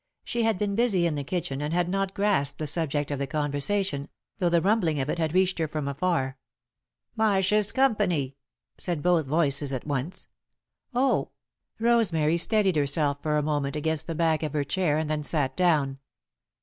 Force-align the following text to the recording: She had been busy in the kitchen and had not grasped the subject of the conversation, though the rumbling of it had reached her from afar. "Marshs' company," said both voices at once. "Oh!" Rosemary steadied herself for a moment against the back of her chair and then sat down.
She 0.23 0.41
had 0.41 0.57
been 0.57 0.73
busy 0.73 1.05
in 1.05 1.13
the 1.13 1.23
kitchen 1.23 1.61
and 1.61 1.75
had 1.75 1.87
not 1.87 2.15
grasped 2.15 2.57
the 2.57 2.65
subject 2.65 3.11
of 3.11 3.19
the 3.19 3.27
conversation, 3.27 4.09
though 4.39 4.49
the 4.49 4.59
rumbling 4.59 4.99
of 4.99 5.11
it 5.11 5.19
had 5.19 5.31
reached 5.35 5.59
her 5.59 5.67
from 5.67 5.87
afar. 5.87 6.39
"Marshs' 7.15 7.71
company," 7.71 8.35
said 8.79 9.03
both 9.03 9.27
voices 9.27 9.71
at 9.71 9.85
once. 9.85 10.25
"Oh!" 10.95 11.29
Rosemary 11.77 12.37
steadied 12.37 12.77
herself 12.77 13.19
for 13.21 13.37
a 13.37 13.43
moment 13.43 13.75
against 13.75 14.07
the 14.07 14.15
back 14.15 14.41
of 14.41 14.53
her 14.53 14.63
chair 14.63 14.97
and 14.97 15.07
then 15.07 15.21
sat 15.21 15.55
down. 15.55 15.99